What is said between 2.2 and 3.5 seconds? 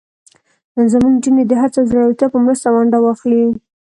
په مرسته ونډه واخلي.